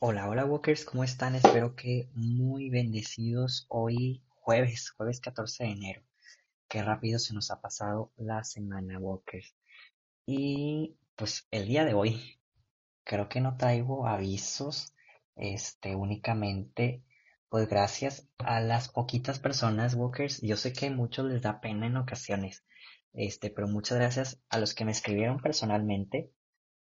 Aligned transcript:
Hola, 0.00 0.28
hola 0.28 0.44
Walkers, 0.44 0.84
¿cómo 0.84 1.02
están? 1.02 1.34
Espero 1.34 1.74
que 1.74 2.08
muy 2.14 2.70
bendecidos 2.70 3.66
hoy 3.68 4.22
jueves, 4.28 4.90
jueves 4.90 5.18
14 5.20 5.64
de 5.64 5.70
enero. 5.70 6.02
Qué 6.68 6.84
rápido 6.84 7.18
se 7.18 7.34
nos 7.34 7.50
ha 7.50 7.60
pasado 7.60 8.12
la 8.16 8.44
semana, 8.44 9.00
Walkers. 9.00 9.56
Y 10.24 10.96
pues 11.16 11.48
el 11.50 11.66
día 11.66 11.84
de 11.84 11.94
hoy 11.94 12.38
creo 13.02 13.28
que 13.28 13.40
no 13.40 13.56
traigo 13.56 14.06
avisos, 14.06 14.94
este, 15.34 15.96
únicamente 15.96 17.02
pues 17.48 17.68
gracias 17.68 18.28
a 18.38 18.60
las 18.60 18.88
poquitas 18.88 19.40
personas, 19.40 19.94
Walkers. 19.94 20.40
Yo 20.42 20.56
sé 20.56 20.72
que 20.72 20.86
a 20.86 20.90
muchos 20.92 21.26
les 21.28 21.42
da 21.42 21.60
pena 21.60 21.88
en 21.88 21.96
ocasiones, 21.96 22.64
este, 23.14 23.50
pero 23.50 23.66
muchas 23.66 23.98
gracias 23.98 24.40
a 24.48 24.60
los 24.60 24.74
que 24.74 24.84
me 24.84 24.92
escribieron 24.92 25.40
personalmente, 25.40 26.30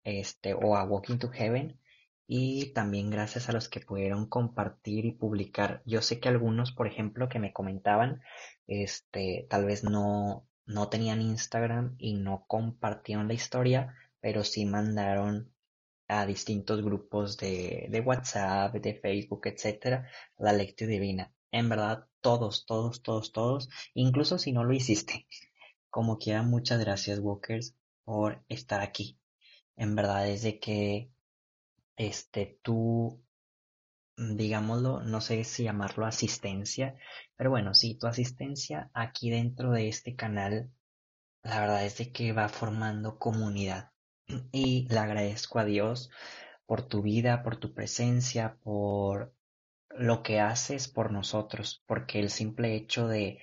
este, 0.03 0.53
o 0.53 0.75
a 0.75 0.83
Walking 0.83 1.17
to 1.17 1.31
Heaven 1.31 1.79
y 2.27 2.73
también 2.73 3.09
gracias 3.09 3.47
a 3.49 3.53
los 3.53 3.69
que 3.69 3.79
pudieron 3.79 4.27
compartir 4.27 5.05
y 5.05 5.13
publicar. 5.13 5.81
Yo 5.85 6.01
sé 6.01 6.19
que 6.19 6.27
algunos, 6.27 6.73
por 6.73 6.87
ejemplo, 6.87 7.29
que 7.29 7.39
me 7.39 7.53
comentaban, 7.53 8.21
este, 8.67 9.47
tal 9.49 9.65
vez 9.65 9.83
no, 9.85 10.45
no 10.65 10.89
tenían 10.89 11.21
Instagram 11.21 11.95
y 11.97 12.15
no 12.15 12.45
compartieron 12.47 13.29
la 13.29 13.33
historia, 13.33 13.95
pero 14.19 14.43
sí 14.43 14.65
mandaron 14.65 15.53
a 16.09 16.25
distintos 16.25 16.83
grupos 16.83 17.37
de, 17.37 17.87
de 17.89 18.01
WhatsApp, 18.01 18.73
de 18.75 18.95
Facebook, 18.95 19.47
etcétera, 19.47 20.09
la 20.37 20.51
lectura 20.53 20.91
divina. 20.91 21.33
En 21.51 21.69
verdad, 21.69 22.07
todos, 22.21 22.65
todos, 22.65 23.01
todos, 23.01 23.31
todos, 23.31 23.69
incluso 23.93 24.37
si 24.37 24.51
no 24.51 24.65
lo 24.65 24.73
hiciste. 24.73 25.27
Como 25.89 26.17
quiera, 26.17 26.43
muchas 26.43 26.79
gracias, 26.81 27.19
Walkers, 27.19 27.73
por 28.03 28.43
estar 28.49 28.81
aquí. 28.81 29.17
En 29.77 29.95
verdad 29.95 30.27
es 30.29 30.41
de 30.41 30.59
que 30.59 31.09
este, 31.97 32.59
tú, 32.61 33.23
digámoslo, 34.17 35.01
no 35.01 35.21
sé 35.21 35.43
si 35.43 35.63
llamarlo 35.63 36.05
asistencia, 36.05 36.95
pero 37.35 37.49
bueno, 37.49 37.73
sí, 37.73 37.95
tu 37.95 38.07
asistencia 38.07 38.89
aquí 38.93 39.29
dentro 39.29 39.71
de 39.71 39.89
este 39.89 40.15
canal, 40.15 40.71
la 41.43 41.59
verdad 41.61 41.85
es 41.85 41.97
de 41.97 42.11
que 42.11 42.33
va 42.33 42.49
formando 42.49 43.19
comunidad. 43.19 43.91
Y 44.51 44.87
le 44.89 44.99
agradezco 44.99 45.59
a 45.59 45.65
Dios 45.65 46.09
por 46.65 46.87
tu 46.87 47.01
vida, 47.01 47.43
por 47.43 47.57
tu 47.57 47.73
presencia, 47.73 48.57
por 48.63 49.33
lo 49.89 50.21
que 50.23 50.39
haces 50.39 50.87
por 50.87 51.11
nosotros, 51.11 51.83
porque 51.87 52.19
el 52.19 52.29
simple 52.29 52.75
hecho 52.75 53.07
de, 53.07 53.39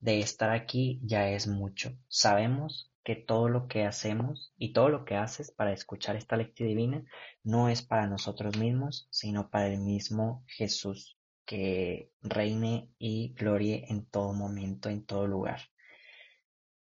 de 0.00 0.20
estar 0.20 0.50
aquí 0.50 1.00
ya 1.04 1.30
es 1.30 1.46
mucho. 1.46 1.96
Sabemos 2.08 2.93
que 3.04 3.16
todo 3.16 3.48
lo 3.48 3.68
que 3.68 3.84
hacemos 3.84 4.52
y 4.56 4.72
todo 4.72 4.88
lo 4.88 5.04
que 5.04 5.14
haces 5.14 5.50
para 5.50 5.72
escuchar 5.72 6.16
esta 6.16 6.36
lectura 6.36 6.68
divina 6.68 7.04
no 7.42 7.68
es 7.68 7.82
para 7.82 8.06
nosotros 8.06 8.56
mismos, 8.56 9.06
sino 9.10 9.50
para 9.50 9.68
el 9.68 9.78
mismo 9.78 10.42
Jesús, 10.46 11.18
que 11.44 12.10
reine 12.22 12.88
y 12.98 13.34
glorie 13.34 13.84
en 13.88 14.06
todo 14.06 14.32
momento, 14.32 14.88
en 14.88 15.04
todo 15.04 15.26
lugar. 15.26 15.60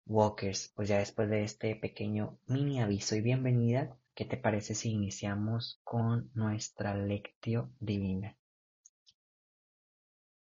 Walkers, 0.06 0.73
pues 0.75 0.89
ya 0.89 0.98
después 0.98 1.28
de 1.28 1.42
este 1.45 1.77
pequeño 1.77 2.39
mini 2.47 2.80
aviso 2.80 3.14
y 3.17 3.20
bienvenida, 3.20 3.98
¿qué 4.14 4.25
te 4.25 4.39
parece 4.39 4.75
si 4.75 4.92
iniciamos 4.92 5.80
con 5.84 6.30
nuestra 6.33 6.97
lectio 6.97 7.70
divina? 7.78 8.39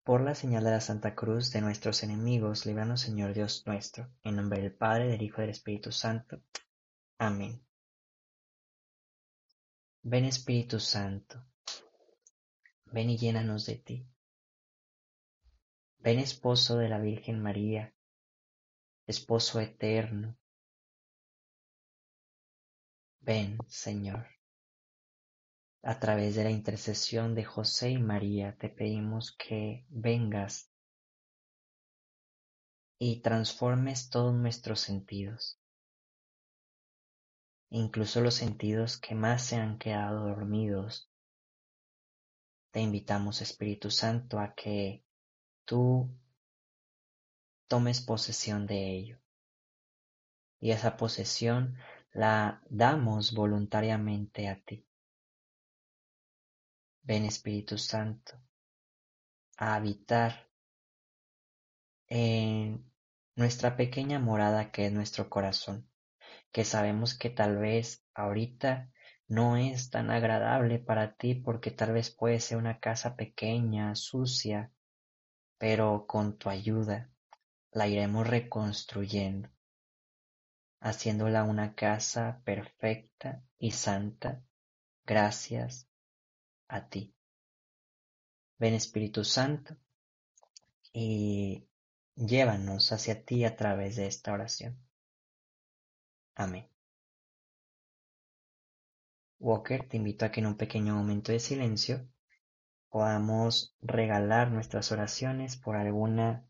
Por 0.04 0.20
la 0.20 0.36
señal 0.36 0.66
de 0.66 0.72
la 0.72 0.82
Santa 0.82 1.16
Cruz 1.16 1.52
de 1.52 1.62
nuestros 1.62 2.04
enemigos, 2.04 2.66
líbranos 2.66 3.00
Señor 3.00 3.34
Dios 3.34 3.64
nuestro, 3.66 4.10
en 4.24 4.36
nombre 4.36 4.62
del 4.62 4.74
Padre, 4.74 5.08
del 5.08 5.22
Hijo 5.22 5.38
y 5.38 5.44
del 5.44 5.52
Espíritu 5.52 5.94
Santo. 5.94 6.42
Amén. 7.18 7.66
Ven 10.02 10.26
Espíritu 10.26 10.82
Santo, 10.82 11.46
ven 12.88 13.12
y 13.12 13.18
llénanos 13.18 13.66
de 13.66 13.76
ti. 13.78 14.06
Ven 16.00 16.20
esposo 16.20 16.78
de 16.78 16.90
la 16.90 17.00
Virgen 17.00 17.42
María, 17.42 17.94
esposo 19.08 19.62
eterno. 19.62 20.38
Ven, 23.22 23.58
Señor. 23.70 24.28
A 25.86 26.00
través 26.00 26.36
de 26.36 26.46
la 26.46 26.50
intercesión 26.50 27.36
de 27.36 27.44
José 27.44 27.90
y 27.90 27.98
María 27.98 28.56
te 28.58 28.70
pedimos 28.70 29.36
que 29.38 29.86
vengas 29.90 30.72
y 32.98 33.20
transformes 33.20 34.10
todos 34.10 34.34
nuestros 34.34 34.80
sentidos, 34.80 35.60
incluso 37.70 38.22
los 38.22 38.34
sentidos 38.34 38.98
que 38.98 39.14
más 39.14 39.44
se 39.44 39.58
han 39.58 39.78
quedado 39.78 40.30
dormidos. 40.30 41.12
Te 42.72 42.80
invitamos, 42.80 43.42
Espíritu 43.42 43.92
Santo, 43.92 44.40
a 44.40 44.54
que 44.56 45.04
tú 45.66 46.10
tomes 47.68 48.00
posesión 48.00 48.66
de 48.68 48.90
ello. 48.90 49.20
Y 50.62 50.72
esa 50.72 50.96
posesión 50.96 51.76
la 52.14 52.62
damos 52.70 53.34
voluntariamente 53.34 54.48
a 54.48 54.62
ti. 54.62 54.88
Ven 57.06 57.26
Espíritu 57.26 57.78
Santo 57.78 58.40
a 59.58 59.76
habitar 59.76 60.50
en 62.08 62.90
nuestra 63.36 63.76
pequeña 63.76 64.20
morada 64.20 64.72
que 64.72 64.86
es 64.86 64.94
nuestro 64.94 65.30
corazón, 65.30 65.90
que 66.54 66.64
sabemos 66.64 67.14
que 67.18 67.30
tal 67.30 67.58
vez 67.58 68.06
ahorita 68.14 68.90
no 69.28 69.58
es 69.58 69.90
tan 69.90 70.12
agradable 70.12 70.80
para 70.80 71.16
ti 71.16 71.36
porque 71.36 71.72
tal 71.72 71.92
vez 71.92 72.10
puede 72.10 72.40
ser 72.40 72.58
una 72.58 72.80
casa 72.80 73.18
pequeña, 73.18 73.96
sucia, 73.96 74.72
pero 75.58 76.06
con 76.08 76.38
tu 76.38 76.50
ayuda 76.50 77.10
la 77.72 77.88
iremos 77.88 78.28
reconstruyendo, 78.28 79.50
haciéndola 80.80 81.44
una 81.44 81.76
casa 81.76 82.42
perfecta 82.46 83.44
y 83.58 83.72
santa. 83.72 84.42
Gracias 85.06 85.90
a 86.74 86.90
ti. 86.90 87.14
Ven 88.58 88.74
Espíritu 88.74 89.24
Santo 89.24 89.78
y 90.92 91.68
llévanos 92.16 92.92
hacia 92.92 93.24
ti 93.24 93.46
a 93.46 93.56
través 93.56 93.96
de 93.96 94.08
esta 94.08 94.34
oración. 94.34 94.78
Amén. 96.36 96.68
Walker, 99.40 99.88
te 99.88 99.98
invito 99.98 100.26
a 100.26 100.32
que 100.32 100.40
en 100.40 100.48
un 100.48 100.58
pequeño 100.58 100.96
momento 100.96 101.32
de 101.32 101.40
silencio 101.40 102.08
podamos 102.90 103.76
regalar 103.82 104.52
nuestras 104.52 104.92
oraciones 104.92 105.58
por 105.58 105.76
alguna 105.76 106.48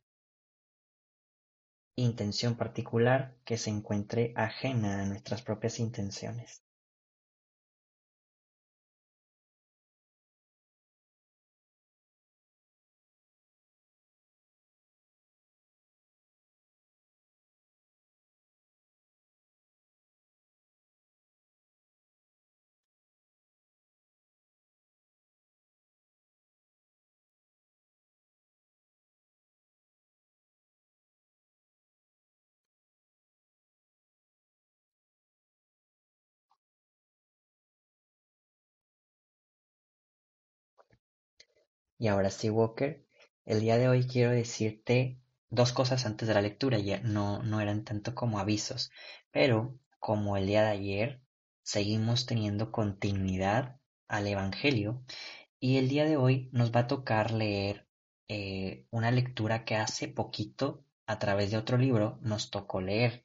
intención 1.96 2.56
particular 2.56 3.36
que 3.44 3.58
se 3.58 3.72
encuentre 3.72 4.34
ajena 4.38 5.02
a 5.02 5.06
nuestras 5.06 5.42
propias 5.42 5.80
intenciones. 5.80 6.64
Y 42.04 42.10
ahora 42.10 42.32
sí, 42.32 42.50
Walker, 42.50 43.02
el 43.46 43.62
día 43.62 43.78
de 43.78 43.88
hoy 43.88 44.06
quiero 44.06 44.32
decirte 44.32 45.22
dos 45.50 45.72
cosas 45.72 46.06
antes 46.06 46.28
de 46.28 46.34
la 46.34 46.42
lectura, 46.42 46.78
ya 46.78 47.00
no, 47.00 47.42
no 47.44 47.62
eran 47.62 47.86
tanto 47.86 48.14
como 48.14 48.40
avisos, 48.40 48.92
pero 49.32 49.80
como 50.00 50.36
el 50.36 50.46
día 50.46 50.64
de 50.64 50.72
ayer 50.72 51.22
seguimos 51.62 52.26
teniendo 52.26 52.74
continuidad 52.74 53.80
al 54.10 54.28
Evangelio 54.28 55.02
y 55.62 55.78
el 55.78 55.88
día 55.88 56.04
de 56.04 56.18
hoy 56.18 56.50
nos 56.52 56.74
va 56.76 56.82
a 56.82 56.88
tocar 56.88 57.32
leer 57.32 57.88
eh, 58.28 58.86
una 58.92 59.10
lectura 59.10 59.64
que 59.64 59.78
hace 59.78 60.10
poquito 60.10 60.84
a 61.06 61.20
través 61.20 61.52
de 61.52 61.58
otro 61.58 61.78
libro 61.78 62.20
nos 62.22 62.52
tocó 62.52 62.82
leer. 62.82 63.24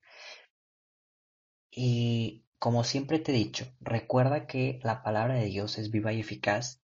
Y 1.72 2.44
como 2.60 2.84
siempre 2.84 3.18
te 3.18 3.32
he 3.32 3.34
dicho, 3.34 3.66
recuerda 3.80 4.46
que 4.46 4.78
la 4.84 5.02
palabra 5.02 5.34
de 5.34 5.46
Dios 5.46 5.78
es 5.78 5.90
viva 5.90 6.12
y 6.12 6.20
eficaz 6.20 6.80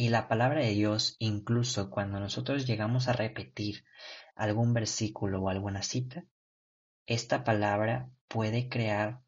y 0.00 0.08
la 0.08 0.28
palabra 0.28 0.62
de 0.62 0.70
Dios, 0.70 1.16
incluso 1.18 1.90
cuando 1.90 2.18
nosotros 2.20 2.66
llegamos 2.66 3.06
a 3.06 3.12
repetir 3.12 3.84
algún 4.34 4.72
versículo 4.72 5.42
o 5.42 5.50
alguna 5.50 5.82
cita, 5.82 6.24
esta 7.04 7.44
palabra 7.44 8.08
puede 8.26 8.70
crear 8.70 9.20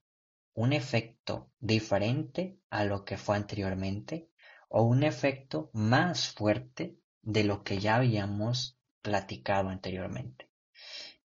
un 0.55 0.73
efecto 0.73 1.51
diferente 1.61 2.57
a 2.71 2.85
lo 2.85 3.05
que 3.05 3.19
fue 3.19 3.37
anteriormente 3.37 4.31
o 4.71 4.85
un 4.85 5.03
efecto 5.03 5.69
más 5.75 6.33
fuerte 6.33 6.97
de 7.21 7.45
lo 7.45 7.65
que 7.65 7.79
ya 7.79 7.97
habíamos 7.97 8.79
platicado 9.03 9.69
anteriormente. 9.69 10.49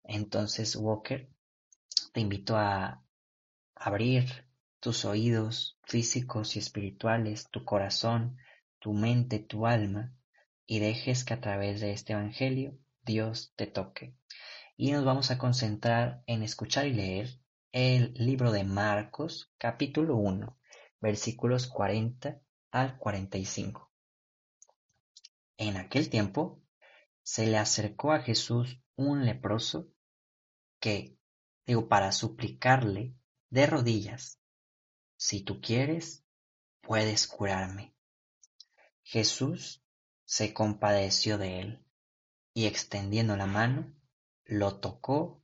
Entonces, 0.03 0.75
Walker, 0.75 1.29
te 2.13 2.19
invito 2.19 2.57
a 2.57 3.03
abrir 3.75 4.47
tus 4.79 5.05
oídos 5.05 5.77
físicos 5.83 6.55
y 6.55 6.59
espirituales, 6.59 7.47
tu 7.51 7.63
corazón, 7.63 8.39
tu 8.85 8.93
mente, 8.93 9.39
tu 9.39 9.65
alma, 9.65 10.13
y 10.67 10.77
dejes 10.77 11.23
que 11.23 11.33
a 11.33 11.41
través 11.41 11.81
de 11.81 11.91
este 11.91 12.13
Evangelio 12.13 12.77
Dios 13.01 13.51
te 13.55 13.65
toque. 13.65 14.15
Y 14.77 14.91
nos 14.91 15.03
vamos 15.03 15.31
a 15.31 15.39
concentrar 15.39 16.21
en 16.27 16.43
escuchar 16.43 16.85
y 16.85 16.93
leer 16.93 17.41
el 17.71 18.13
libro 18.13 18.51
de 18.51 18.63
Marcos, 18.63 19.51
capítulo 19.57 20.17
1, 20.17 20.59
versículos 21.01 21.65
40 21.65 22.39
al 22.69 22.99
45. 22.99 23.91
En 25.57 25.77
aquel 25.77 26.11
tiempo 26.11 26.61
se 27.23 27.47
le 27.47 27.57
acercó 27.57 28.11
a 28.11 28.21
Jesús 28.21 28.79
un 28.95 29.25
leproso 29.25 29.87
que, 30.79 31.17
digo, 31.65 31.87
para 31.87 32.11
suplicarle 32.11 33.15
de 33.49 33.65
rodillas, 33.65 34.39
si 35.17 35.41
tú 35.41 35.59
quieres, 35.59 36.23
puedes 36.81 37.25
curarme. 37.25 37.94
Jesús 39.07 39.83
se 40.23 40.51
compadeció 40.51 41.37
de 41.37 41.59
él 41.59 41.85
y 42.55 42.65
extendiendo 42.65 43.37
la 43.37 43.45
mano, 43.45 43.93
lo 44.45 44.79
tocó 44.79 45.43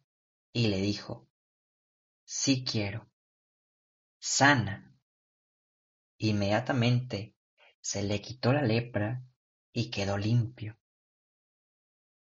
y 0.51 0.69
le 0.69 0.81
dijo, 0.81 1.29
sí 2.25 2.65
quiero, 2.65 3.07
sana. 4.19 4.97
Inmediatamente 6.17 7.35
se 7.81 8.01
le 8.01 8.19
quitó 8.19 8.51
la 8.51 8.63
lepra 8.63 9.23
y 9.71 9.91
quedó 9.91 10.17
limpio. 10.17 10.79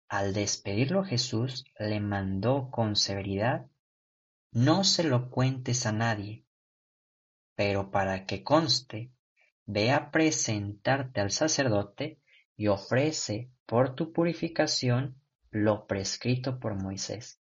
Al 0.08 0.32
despedirlo 0.32 1.04
Jesús 1.04 1.66
le 1.78 2.00
mandó 2.00 2.70
con 2.70 2.96
severidad, 2.96 3.70
no 4.52 4.84
se 4.84 5.04
lo 5.04 5.28
cuentes 5.28 5.84
a 5.84 5.92
nadie, 5.92 6.46
pero 7.54 7.90
para 7.90 8.24
que 8.24 8.42
conste, 8.42 9.12
ve 9.66 9.92
a 9.92 10.10
presentarte 10.10 11.20
al 11.20 11.30
sacerdote 11.30 12.20
y 12.56 12.68
ofrece 12.68 13.50
por 13.66 13.94
tu 13.94 14.12
purificación 14.12 15.20
lo 15.50 15.86
prescrito 15.86 16.58
por 16.58 16.74
Moisés. 16.74 17.40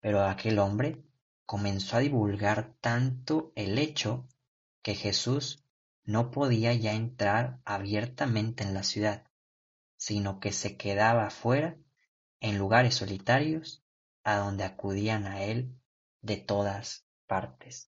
Pero 0.00 0.24
aquel 0.24 0.58
hombre 0.58 1.02
comenzó 1.46 1.96
a 1.96 2.00
divulgar 2.00 2.74
tanto 2.80 3.52
el 3.56 3.78
hecho 3.78 4.28
que 4.82 4.94
Jesús 4.94 5.64
no 6.04 6.30
podía 6.30 6.74
ya 6.74 6.92
entrar 6.92 7.60
abiertamente 7.64 8.64
en 8.64 8.74
la 8.74 8.82
ciudad 8.82 9.26
sino 10.02 10.40
que 10.40 10.50
se 10.50 10.76
quedaba 10.76 11.30
fuera 11.30 11.76
en 12.40 12.58
lugares 12.58 12.96
solitarios 12.96 13.84
a 14.24 14.34
donde 14.34 14.64
acudían 14.64 15.28
a 15.28 15.44
él 15.44 15.78
de 16.22 16.38
todas 16.38 17.06
partes. 17.28 17.88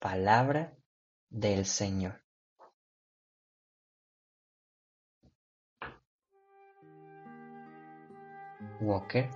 Palabra 0.00 0.76
del 1.30 1.64
Señor. 1.64 2.20
Walker, 8.80 9.28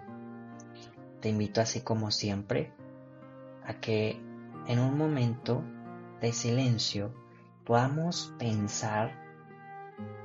te 1.20 1.28
invito 1.28 1.60
así 1.60 1.80
como 1.80 2.10
siempre 2.10 2.72
a 3.64 3.74
que 3.80 4.20
en 4.66 4.78
un 4.78 4.96
momento 4.96 5.62
de 6.20 6.32
silencio 6.32 7.12
podamos 7.64 8.34
pensar 8.38 9.20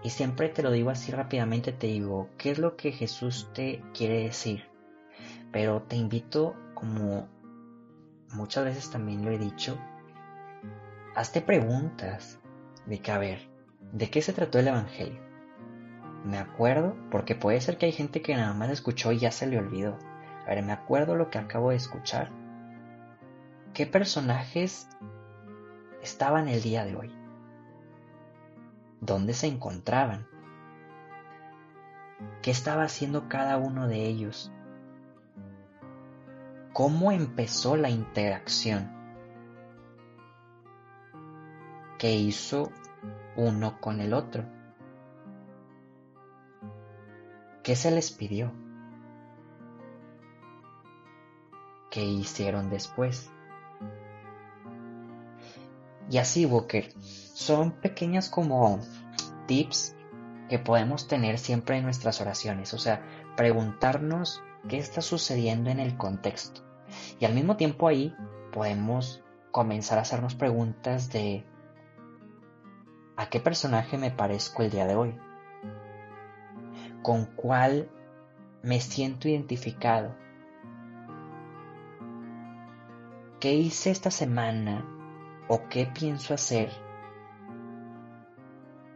y 0.04 0.10
siempre 0.10 0.50
te 0.50 0.64
lo 0.64 0.72
digo 0.72 0.90
así 0.90 1.12
rápidamente, 1.12 1.72
te 1.72 1.88
digo, 1.88 2.30
¿qué 2.38 2.52
es 2.52 2.60
lo 2.60 2.78
que 2.78 2.92
Jesús 2.92 3.50
te 3.54 3.84
quiere 3.94 4.24
decir? 4.24 4.64
Pero 5.52 5.82
te 5.82 5.96
invito, 5.96 6.56
como 6.74 7.28
muchas 8.34 8.66
veces 8.66 8.90
también 8.90 9.26
lo 9.26 9.32
he 9.32 9.38
dicho, 9.38 9.78
hazte 11.18 11.42
preguntas 11.42 12.40
de 12.86 13.00
que, 13.00 13.12
a 13.12 13.18
ver, 13.18 13.50
¿de 13.92 14.10
qué 14.10 14.22
se 14.22 14.32
trató 14.32 14.60
el 14.60 14.70
Evangelio? 14.70 15.20
Me 16.24 16.38
acuerdo, 16.38 16.96
porque 17.12 17.36
puede 17.36 17.60
ser 17.60 17.78
que 17.78 17.88
hay 17.88 17.92
gente 17.92 18.22
que 18.22 18.36
nada 18.36 18.54
más 18.54 18.70
escuchó 18.70 19.12
y 19.12 19.20
ya 19.20 19.32
se 19.32 19.48
le 19.48 19.58
olvidó. 19.58 19.98
A 20.46 20.52
ver, 20.52 20.64
me 20.64 20.72
acuerdo 20.72 21.16
lo 21.16 21.30
que 21.30 21.40
acabo 21.40 21.72
de 21.72 21.76
escuchar. 21.76 22.30
¿Qué 23.74 23.86
personajes 23.86 24.88
estaban 26.02 26.48
el 26.48 26.62
día 26.62 26.86
de 26.86 26.96
hoy? 26.96 27.18
dónde 29.02 29.34
se 29.34 29.48
encontraban, 29.48 30.28
qué 32.42 32.52
estaba 32.52 32.84
haciendo 32.84 33.30
cada 33.30 33.58
uno 33.58 33.88
de 33.88 34.06
ellos, 34.06 34.52
cómo 36.74 37.12
empezó 37.12 37.78
la 37.78 37.90
interacción 37.90 38.97
que 41.98 42.16
hizo 42.16 42.72
uno 43.36 43.80
con 43.80 44.02
el 44.02 44.14
otro, 44.14 44.46
qué 47.64 47.76
se 47.76 47.92
les 47.92 48.12
pidió, 48.12 48.52
qué 51.92 52.04
hicieron 52.04 52.70
después. 52.70 53.30
Y 56.10 56.20
así, 56.20 56.46
Walker, 56.46 56.94
son 57.00 57.72
pequeñas 57.72 58.30
como 58.30 58.80
tips 59.46 59.96
que 60.50 60.60
podemos 60.60 61.08
tener 61.08 61.38
siempre 61.38 61.78
en 61.78 61.84
nuestras 61.84 62.22
oraciones, 62.22 62.74
o 62.74 62.78
sea, 62.78 63.04
preguntarnos 63.36 64.42
qué 64.70 64.78
está 64.78 65.02
sucediendo 65.02 65.70
en 65.70 65.80
el 65.80 65.98
contexto. 65.98 66.62
Y 67.20 67.26
al 67.26 67.34
mismo 67.34 67.58
tiempo 67.58 67.88
ahí 67.88 68.16
podemos 68.54 69.22
comenzar 69.52 69.98
a 69.98 70.02
hacernos 70.02 70.36
preguntas 70.36 71.12
de 71.12 71.46
¿a 73.18 73.30
qué 73.30 73.40
personaje 73.40 73.98
me 73.98 74.12
parezco 74.12 74.62
el 74.62 74.70
día 74.70 74.86
de 74.86 74.96
hoy? 74.96 75.20
¿Con 77.02 77.26
cuál 77.26 77.90
me 78.62 78.80
siento 78.80 79.28
identificado? 79.28 80.16
¿Qué 83.40 83.54
hice 83.54 83.90
esta 83.90 84.12
semana 84.12 84.86
o 85.48 85.68
qué 85.68 85.88
pienso 85.88 86.34
hacer 86.34 86.70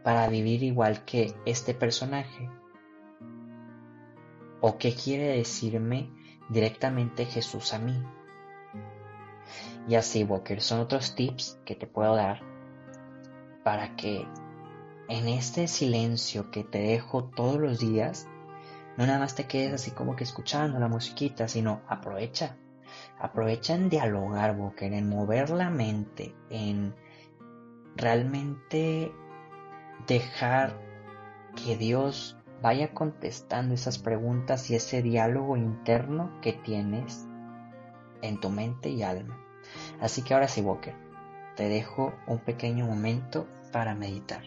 para 0.04 0.28
vivir 0.28 0.62
igual 0.62 1.04
que 1.04 1.34
este 1.44 1.74
personaje? 1.74 2.48
¿O 4.60 4.78
qué 4.78 4.94
quiere 4.94 5.36
decirme 5.36 6.10
directamente 6.48 7.24
Jesús 7.24 7.74
a 7.74 7.80
mí? 7.80 8.00
Y 9.88 9.96
así, 9.96 10.22
Walker, 10.22 10.60
son 10.60 10.78
otros 10.78 11.16
tips 11.16 11.60
que 11.64 11.74
te 11.74 11.88
puedo 11.88 12.14
dar 12.14 12.51
para 13.64 13.96
que 13.96 14.26
en 15.08 15.28
este 15.28 15.68
silencio 15.68 16.50
que 16.50 16.64
te 16.64 16.78
dejo 16.78 17.24
todos 17.24 17.58
los 17.58 17.78
días, 17.78 18.28
no 18.96 19.06
nada 19.06 19.18
más 19.18 19.34
te 19.34 19.46
quedes 19.46 19.72
así 19.74 19.90
como 19.90 20.16
que 20.16 20.24
escuchando 20.24 20.78
la 20.78 20.88
musiquita, 20.88 21.48
sino 21.48 21.82
aprovecha 21.88 22.56
Aprovecha 23.18 23.74
en 23.74 23.88
dialogar, 23.88 24.56
Walker, 24.58 24.92
en 24.92 25.08
mover 25.08 25.50
la 25.50 25.70
mente, 25.70 26.34
en 26.50 26.94
realmente 27.96 29.12
dejar 30.06 30.78
que 31.54 31.76
Dios 31.76 32.36
vaya 32.62 32.92
contestando 32.94 33.74
esas 33.74 33.98
preguntas 33.98 34.70
y 34.70 34.76
ese 34.76 35.02
diálogo 35.02 35.56
interno 35.56 36.40
que 36.40 36.52
tienes 36.52 37.26
en 38.22 38.40
tu 38.40 38.50
mente 38.50 38.88
y 38.88 39.02
alma. 39.02 39.38
Así 40.00 40.22
que 40.22 40.34
ahora 40.34 40.48
sí, 40.48 40.60
Walker, 40.60 40.94
te 41.56 41.68
dejo 41.68 42.12
un 42.26 42.38
pequeño 42.38 42.86
momento 42.86 43.46
para 43.72 43.94
meditar. 43.94 44.42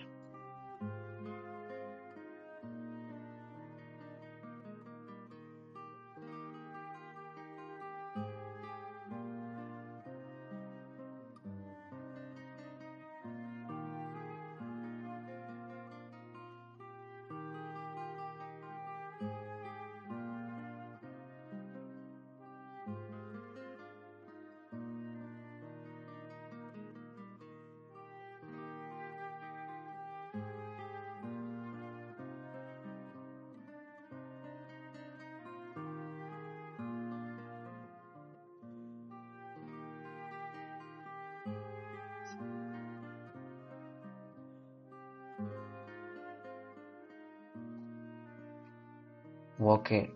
Walker, 49.58 50.14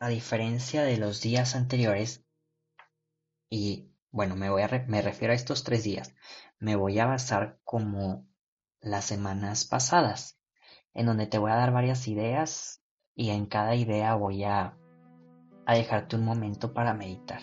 a 0.00 0.08
diferencia 0.08 0.82
de 0.82 0.96
los 0.96 1.20
días 1.20 1.54
anteriores, 1.54 2.24
y 3.50 3.90
bueno, 4.10 4.36
me, 4.36 4.50
voy 4.50 4.62
a 4.62 4.84
me 4.86 5.02
refiero 5.02 5.32
a 5.32 5.36
estos 5.36 5.64
tres 5.64 5.84
días, 5.84 6.14
me 6.58 6.76
voy 6.76 6.98
a 6.98 7.06
basar 7.06 7.58
como 7.64 8.26
las 8.80 9.04
semanas 9.04 9.64
pasadas, 9.64 10.38
en 10.94 11.06
donde 11.06 11.26
te 11.26 11.38
voy 11.38 11.50
a 11.50 11.56
dar 11.56 11.72
varias 11.72 12.08
ideas 12.08 12.82
y 13.14 13.30
en 13.30 13.46
cada 13.46 13.74
idea 13.74 14.14
voy 14.14 14.44
a, 14.44 14.76
a 15.66 15.74
dejarte 15.74 16.16
un 16.16 16.24
momento 16.24 16.72
para 16.72 16.94
meditar. 16.94 17.40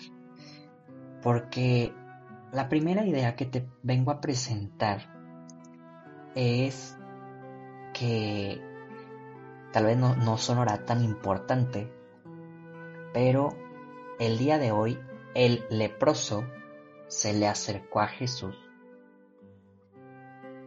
Porque 1.22 1.92
la 2.52 2.68
primera 2.68 3.04
idea 3.04 3.36
que 3.36 3.46
te 3.46 3.68
vengo 3.82 4.10
a 4.10 4.20
presentar 4.20 5.12
es 6.34 6.96
que 7.92 8.65
tal 9.76 9.84
vez 9.84 9.98
no, 9.98 10.16
no 10.16 10.38
sonará 10.38 10.86
tan 10.86 11.04
importante, 11.04 11.92
pero 13.12 13.50
el 14.18 14.38
día 14.38 14.56
de 14.56 14.72
hoy 14.72 14.98
el 15.34 15.66
leproso 15.68 16.46
se 17.08 17.34
le 17.34 17.46
acercó 17.46 18.00
a 18.00 18.06
Jesús 18.06 18.56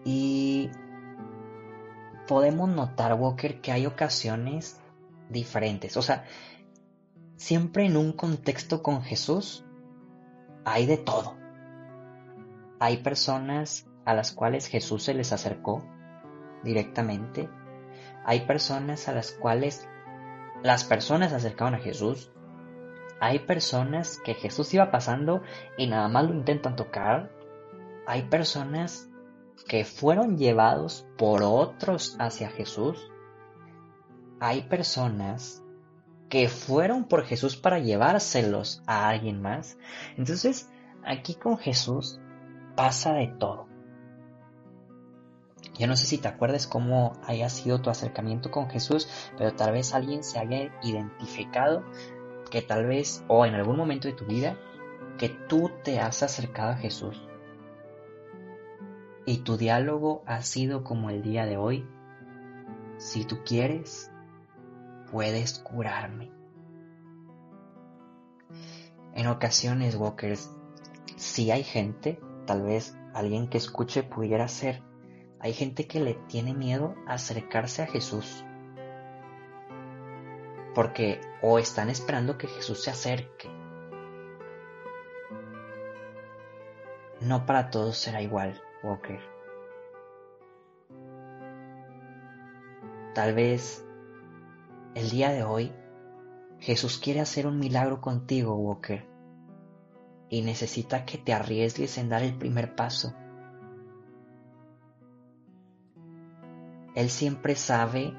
y 0.06 0.70
podemos 2.28 2.70
notar, 2.70 3.16
Walker, 3.16 3.62
que 3.62 3.72
hay 3.72 3.88
ocasiones 3.88 4.80
diferentes. 5.28 5.98
O 5.98 6.04
sea, 6.04 6.26
siempre 7.36 7.88
en 7.88 7.98
un 7.98 8.12
contexto 8.12 8.84
con 8.84 9.02
Jesús 9.02 9.66
hay 10.66 10.86
de 10.86 10.98
todo. 10.98 11.36
Hay 12.80 12.98
personas 12.98 13.88
a 14.06 14.14
las 14.14 14.34
cuales 14.34 14.68
Jesús 14.68 15.02
se 15.02 15.16
les 15.16 15.34
acercó 15.34 15.84
directamente. 16.64 17.50
Hay 18.30 18.42
personas 18.42 19.08
a 19.08 19.12
las 19.12 19.32
cuales 19.32 19.90
las 20.62 20.84
personas 20.84 21.32
se 21.32 21.38
acercaban 21.38 21.74
a 21.74 21.80
Jesús. 21.80 22.32
Hay 23.20 23.40
personas 23.40 24.20
que 24.24 24.36
Jesús 24.36 24.72
iba 24.76 24.92
pasando 24.92 25.42
y 25.80 25.88
nada 25.88 26.10
más 26.10 26.26
lo 26.26 26.36
intentan 26.36 26.76
tocar. 26.76 27.32
Hay 28.06 28.22
personas 28.30 29.10
que 29.68 29.84
fueron 29.84 30.38
llevados 30.38 31.08
por 31.18 31.42
otros 31.42 32.18
hacia 32.20 32.52
Jesús. 32.52 33.10
Hay 34.40 34.62
personas 34.62 35.64
que 36.30 36.50
fueron 36.50 37.06
por 37.06 37.26
Jesús 37.26 37.58
para 37.58 37.80
llevárselos 37.80 38.84
a 38.86 39.10
alguien 39.10 39.42
más. 39.42 39.80
Entonces, 40.18 40.70
aquí 41.04 41.34
con 41.34 41.58
Jesús 41.58 42.20
pasa 42.76 43.14
de 43.14 43.30
todo. 43.40 43.69
Yo 45.78 45.88
no 45.88 45.96
sé 45.96 46.06
si 46.06 46.18
te 46.18 46.28
acuerdas 46.28 46.68
cómo 46.68 47.14
haya 47.26 47.50
sido 47.50 47.82
tu 47.82 47.90
acercamiento 47.90 48.52
con 48.52 48.70
Jesús, 48.70 49.08
pero 49.38 49.54
tal 49.54 49.72
vez 49.72 49.94
alguien 49.94 50.24
se 50.24 50.40
haya 50.40 50.78
identificado 50.84 51.84
que 52.52 52.62
tal 52.62 52.86
vez, 52.86 53.24
o 53.28 53.46
en 53.46 53.56
algún 53.56 53.78
momento 53.78 54.08
de 54.08 54.14
tu 54.14 54.26
vida, 54.26 54.58
que 55.18 55.30
tú 55.30 55.72
te 55.84 56.00
has 56.00 56.24
acercado 56.24 56.72
a 56.72 56.78
Jesús. 56.78 57.22
Y 59.26 59.38
tu 59.40 59.58
diálogo 59.58 60.24
ha 60.26 60.42
sido 60.42 60.84
como 60.84 61.10
el 61.10 61.22
día 61.22 61.46
de 61.46 61.58
hoy. 61.58 61.88
Si 62.98 63.24
tú 63.26 63.44
quieres, 63.46 64.12
puedes 65.12 65.60
curarme. 65.60 66.32
En 69.14 69.28
ocasiones, 69.28 69.96
Walkers, 69.96 70.52
si 71.16 71.52
hay 71.52 71.64
gente, 71.64 72.20
tal 72.46 72.64
vez 72.64 72.98
alguien 73.14 73.50
que 73.50 73.58
escuche 73.58 74.04
pudiera 74.04 74.48
ser 74.48 74.89
hay 75.42 75.54
gente 75.54 75.88
que 75.88 76.02
le 76.02 76.16
tiene 76.28 76.54
miedo 76.54 76.96
a 77.08 77.14
acercarse 77.14 77.82
a 77.82 77.88
Jesús. 77.88 78.44
Porque 80.76 81.22
o 81.42 81.60
están 81.60 81.90
esperando 81.90 82.38
que 82.38 82.48
Jesús 82.48 82.84
se 82.84 82.92
acerque. 82.92 83.50
No 87.22 87.46
para 87.46 87.70
todos 87.70 87.98
será 87.98 88.22
igual, 88.22 88.62
Walker. 88.84 89.20
Tal 93.14 93.34
vez 93.34 93.86
el 94.96 95.10
día 95.10 95.32
de 95.32 95.44
hoy 95.44 95.74
Jesús 96.60 97.00
quiere 97.00 97.22
hacer 97.22 97.48
un 97.48 97.60
milagro 97.60 98.02
contigo, 98.02 98.56
Walker. 98.56 99.08
Y 100.30 100.42
necesita 100.42 101.06
que 101.06 101.18
te 101.18 101.34
arriesgues 101.34 101.98
en 101.98 102.10
dar 102.10 102.24
el 102.24 102.38
primer 102.38 102.76
paso 102.76 103.16
Él 107.00 107.10
siempre 107.10 107.56
sabe 107.56 108.14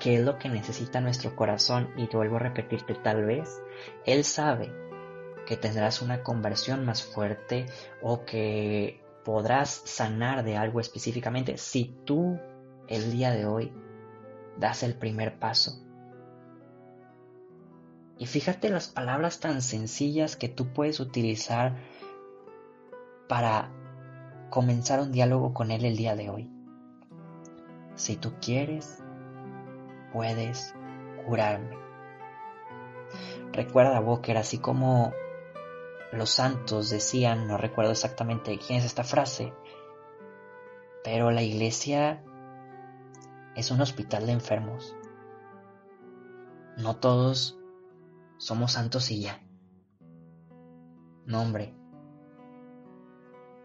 qué 0.00 0.14
es 0.14 0.24
lo 0.24 0.38
que 0.38 0.48
necesita 0.48 1.02
nuestro 1.02 1.36
corazón 1.36 1.90
y 1.98 2.06
te 2.06 2.16
vuelvo 2.16 2.36
a 2.36 2.38
repetirte 2.38 2.94
tal 2.94 3.26
vez, 3.26 3.60
Él 4.06 4.24
sabe 4.24 4.72
que 5.46 5.58
tendrás 5.58 6.00
una 6.00 6.22
conversión 6.22 6.86
más 6.86 7.02
fuerte 7.02 7.66
o 8.00 8.24
que 8.24 9.02
podrás 9.22 9.82
sanar 9.84 10.44
de 10.44 10.56
algo 10.56 10.80
específicamente 10.80 11.58
si 11.58 11.94
tú 12.06 12.40
el 12.88 13.12
día 13.12 13.32
de 13.32 13.44
hoy 13.44 13.70
das 14.58 14.82
el 14.82 14.94
primer 14.94 15.38
paso. 15.38 15.78
Y 18.16 18.24
fíjate 18.24 18.70
las 18.70 18.88
palabras 18.88 19.40
tan 19.40 19.60
sencillas 19.60 20.36
que 20.36 20.48
tú 20.48 20.72
puedes 20.72 21.00
utilizar 21.00 21.76
para 23.28 23.70
comenzar 24.48 25.00
un 25.00 25.12
diálogo 25.12 25.52
con 25.52 25.70
Él 25.70 25.84
el 25.84 25.98
día 25.98 26.16
de 26.16 26.30
hoy. 26.30 26.53
Si 27.94 28.16
tú 28.16 28.34
quieres, 28.40 29.02
puedes 30.12 30.74
curarme. 31.24 31.76
Recuerda, 33.52 34.00
Walker, 34.00 34.36
así 34.36 34.58
como 34.58 35.12
los 36.12 36.30
santos 36.30 36.90
decían, 36.90 37.46
no 37.46 37.56
recuerdo 37.56 37.92
exactamente 37.92 38.58
quién 38.58 38.78
es 38.78 38.84
esta 38.84 39.04
frase, 39.04 39.52
pero 41.04 41.30
la 41.30 41.42
iglesia 41.42 42.22
es 43.54 43.70
un 43.70 43.80
hospital 43.80 44.26
de 44.26 44.32
enfermos. 44.32 44.96
No 46.76 46.96
todos 46.96 47.58
somos 48.38 48.72
santos 48.72 49.10
y 49.10 49.22
ya. 49.22 49.40
No, 51.26 51.42
hombre. 51.42 51.74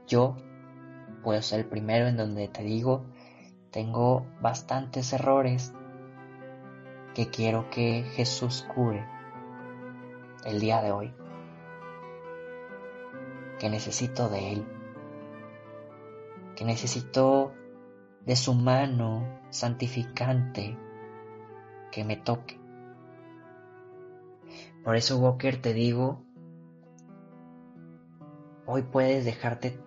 Yo 0.08 0.38
puedo 1.24 1.42
ser 1.42 1.62
el 1.62 1.66
primero 1.66 2.08
en 2.08 2.18
donde 2.18 2.48
te 2.48 2.64
digo 2.64 3.06
tengo 3.72 4.26
bastantes 4.42 5.14
errores 5.14 5.74
que 7.14 7.30
quiero 7.30 7.70
que 7.70 8.04
Jesús 8.04 8.68
cure 8.74 9.06
el 10.46 10.60
día 10.60 10.82
de 10.82 10.92
hoy. 10.92 11.14
Que 13.60 13.70
necesito 13.70 14.30
de 14.30 14.54
Él. 14.54 14.66
Que 16.56 16.66
necesito 16.66 17.54
de 18.26 18.36
su 18.36 18.54
mano 18.54 19.42
santificante 19.50 20.78
que 21.92 22.04
me 22.04 22.16
toque. 22.16 22.60
Por 24.84 24.96
eso, 24.96 25.18
Walker, 25.18 25.62
te 25.62 25.74
digo, 25.74 26.24
hoy 28.66 28.84
puedes 28.84 29.26
dejarte 29.26 29.80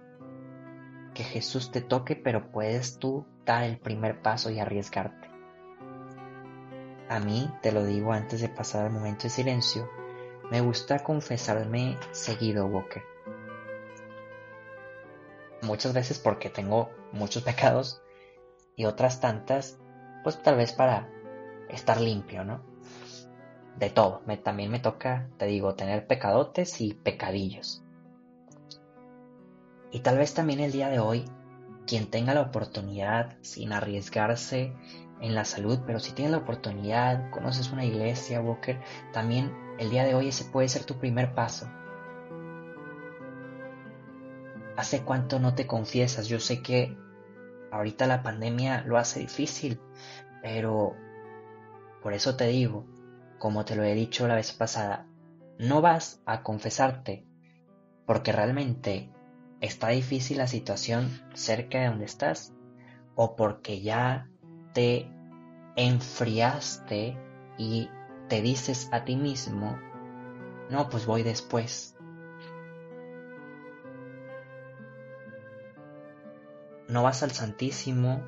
que 1.15 1.25
Jesús 1.25 1.71
te 1.71 1.81
toque, 1.81 2.15
pero 2.15 2.51
puedes 2.51 2.99
tú 2.99 3.27
dar 3.45 3.65
el 3.65 3.79
primer 3.79 4.21
paso 4.21 4.51
y 4.51 4.61
arriesgarte. 4.61 5.31
A 7.09 7.19
mí, 7.21 7.51
te 7.61 7.73
lo 7.73 7.85
digo 7.85 8.13
antes 8.13 8.41
de 8.41 8.49
pasar 8.49 8.87
al 8.87 8.93
momento 8.93 9.25
de 9.25 9.31
silencio, 9.31 9.89
me 10.51 10.61
gusta 10.61 11.01
confesarme 11.01 11.99
seguido, 12.11 12.67
Walker. 12.67 13.03
Muchas 15.63 15.93
veces 15.93 16.19
porque 16.19 16.51
tengo 16.51 16.91
muchos 17.13 17.43
pecados 17.45 18.03
y 18.77 18.85
otras 18.85 19.21
tantas, 19.21 19.79
pues 20.23 20.43
tal 20.43 20.57
vez 20.57 20.73
para 20.73 21.09
estar 21.69 22.01
limpio, 22.01 22.45
¿no? 22.45 22.63
De 23.79 23.91
todo. 23.91 24.23
Me, 24.27 24.37
también 24.37 24.71
me 24.71 24.81
toca, 24.81 25.29
te 25.39 25.47
digo, 25.47 25.75
tener 25.75 26.07
pecadotes 26.07 26.81
y 26.81 26.95
pecadillos. 26.95 27.83
Y 29.91 30.01
tal 30.01 30.19
vez 30.19 30.35
también 30.35 30.61
el 30.61 30.73
día 30.73 30.89
de 30.89 30.99
hoy, 30.99 31.25
quien 31.87 32.11
tenga 32.11 32.35
la 32.35 32.43
oportunidad, 32.43 33.37
sin 33.43 33.73
arriesgarse 33.73 34.73
en 35.21 35.35
la 35.35 35.45
salud, 35.45 35.81
pero 35.87 36.01
si 36.01 36.13
tienes 36.13 36.33
la 36.33 36.39
oportunidad, 36.39 37.31
conoces 37.31 37.71
una 37.71 37.85
iglesia, 37.85 38.41
Walker, 38.41 38.81
también 39.13 39.53
el 39.79 39.91
día 39.91 40.05
de 40.05 40.15
hoy 40.15 40.29
ese 40.29 40.45
puede 40.45 40.69
ser 40.69 40.85
tu 40.85 40.99
primer 40.99 41.35
paso. 41.35 41.71
¿Hace 44.77 45.03
cuánto 45.03 45.39
no 45.39 45.55
te 45.55 45.67
confiesas? 45.67 46.29
Yo 46.29 46.41
sé 46.41 46.63
que 46.63 46.97
ahorita 47.71 48.07
la 48.07 48.23
pandemia 48.23 48.83
lo 48.85 48.99
hace 48.99 49.21
difícil, 49.21 49.81
pero 50.43 50.97
por 52.03 52.15
eso 52.15 52.37
te 52.37 52.47
digo, 52.49 52.87
como 53.39 53.65
te 53.65 53.77
lo 53.77 53.85
he 53.85 53.95
dicho 53.95 54.27
la 54.27 54.35
vez 54.35 54.53
pasada, 54.53 55.07
no 55.59 55.81
vas 55.81 56.21
a 56.27 56.43
confesarte 56.43 57.27
porque 58.07 58.33
realmente 58.33 59.13
está 59.63 59.89
difícil 59.89 60.39
la 60.39 60.49
situación 60.49 61.09
cerca 61.35 61.79
de 61.79 61.87
donde 61.87 62.05
estás 62.05 62.53
o 63.15 63.37
porque 63.37 63.81
ya 63.81 64.29
te 64.75 65.09
enfriaste 65.77 67.17
y 67.57 67.89
te 68.29 68.43
dices 68.43 68.89
a 68.93 69.05
ti 69.05 69.17
mismo, 69.17 69.79
no, 70.69 70.89
pues 70.89 71.07
voy 71.07 71.23
después. 71.23 71.97
No 76.89 77.05
vas 77.05 77.23
al 77.23 77.31
Santísimo 77.31 78.23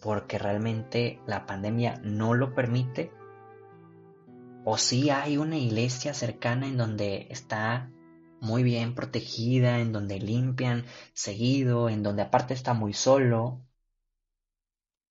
porque 0.00 0.38
realmente 0.38 1.20
la 1.26 1.44
pandemia 1.46 2.00
no 2.02 2.34
lo 2.34 2.54
permite. 2.54 3.12
O 4.64 4.78
si 4.78 5.10
hay 5.10 5.36
una 5.36 5.56
iglesia 5.56 6.14
cercana 6.14 6.66
en 6.66 6.76
donde 6.76 7.26
está 7.30 7.90
muy 8.46 8.62
bien 8.62 8.94
protegida, 8.94 9.80
en 9.80 9.92
donde 9.92 10.20
limpian 10.20 10.86
seguido, 11.14 11.88
en 11.90 12.02
donde 12.02 12.22
aparte 12.22 12.54
está 12.54 12.74
muy 12.74 12.92
solo. 12.94 13.62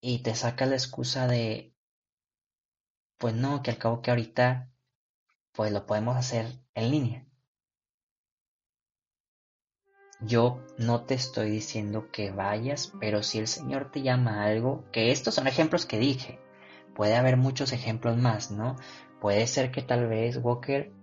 Y 0.02 0.20
te 0.20 0.34
saca 0.36 0.66
la 0.66 0.76
excusa 0.76 1.28
de, 1.28 1.74
pues 3.18 3.34
no, 3.34 3.62
que 3.62 3.72
al 3.72 3.78
cabo 3.78 4.02
que 4.02 4.12
ahorita, 4.12 4.72
pues 5.52 5.72
lo 5.74 5.86
podemos 5.86 6.16
hacer 6.16 6.46
en 6.76 6.92
línea. 6.92 7.26
Yo 10.22 10.64
no 10.78 11.04
te 11.04 11.14
estoy 11.14 11.52
diciendo 11.52 12.10
que 12.12 12.32
vayas, 12.32 12.94
pero 13.02 13.22
si 13.22 13.40
el 13.40 13.48
Señor 13.48 13.92
te 13.92 14.02
llama 14.02 14.46
algo, 14.46 14.86
que 14.92 15.12
estos 15.12 15.36
son 15.36 15.48
ejemplos 15.48 15.86
que 15.86 16.00
dije, 16.00 16.40
puede 16.96 17.16
haber 17.16 17.36
muchos 17.36 17.74
ejemplos 17.74 18.18
más, 18.18 18.50
¿no? 18.50 18.78
Puede 19.20 19.46
ser 19.48 19.72
que 19.72 19.82
tal 19.82 20.08
vez, 20.08 20.38
Walker, 20.38 20.94